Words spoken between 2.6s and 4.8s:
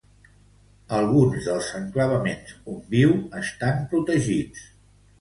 on viu estan protegits.